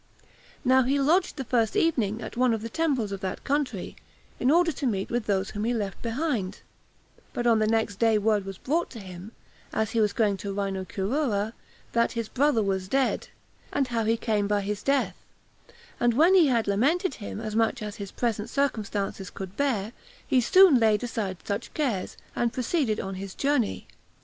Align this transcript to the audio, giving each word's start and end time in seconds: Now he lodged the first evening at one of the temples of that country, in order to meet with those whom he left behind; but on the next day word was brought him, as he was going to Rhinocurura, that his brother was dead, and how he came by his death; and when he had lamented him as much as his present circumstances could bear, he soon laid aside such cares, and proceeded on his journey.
Now 0.65 0.81
he 0.81 0.99
lodged 0.99 1.35
the 1.37 1.43
first 1.43 1.75
evening 1.75 2.23
at 2.23 2.35
one 2.35 2.55
of 2.55 2.63
the 2.63 2.69
temples 2.69 3.11
of 3.11 3.19
that 3.21 3.43
country, 3.43 3.95
in 4.39 4.49
order 4.49 4.71
to 4.71 4.87
meet 4.87 5.11
with 5.11 5.27
those 5.27 5.51
whom 5.51 5.63
he 5.63 5.75
left 5.75 6.01
behind; 6.01 6.61
but 7.33 7.45
on 7.45 7.59
the 7.59 7.67
next 7.67 7.97
day 7.99 8.17
word 8.17 8.43
was 8.43 8.57
brought 8.57 8.91
him, 8.93 9.31
as 9.71 9.91
he 9.91 10.01
was 10.01 10.11
going 10.11 10.37
to 10.37 10.55
Rhinocurura, 10.55 11.53
that 11.91 12.13
his 12.13 12.29
brother 12.29 12.63
was 12.63 12.87
dead, 12.87 13.27
and 13.71 13.89
how 13.89 14.03
he 14.05 14.17
came 14.17 14.47
by 14.47 14.61
his 14.61 14.81
death; 14.81 15.17
and 15.99 16.15
when 16.15 16.33
he 16.33 16.47
had 16.47 16.67
lamented 16.67 17.13
him 17.21 17.39
as 17.39 17.55
much 17.55 17.83
as 17.83 17.97
his 17.97 18.11
present 18.11 18.49
circumstances 18.49 19.29
could 19.29 19.55
bear, 19.55 19.91
he 20.25 20.41
soon 20.41 20.79
laid 20.79 21.03
aside 21.03 21.37
such 21.45 21.71
cares, 21.75 22.17
and 22.35 22.53
proceeded 22.53 22.99
on 22.99 23.13
his 23.13 23.35
journey. 23.35 23.85